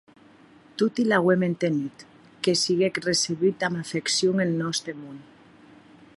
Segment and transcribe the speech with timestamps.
[0.81, 2.05] Toti l'auem entenut,
[2.47, 5.25] que siguec recebut damb afeccion en nòste mon.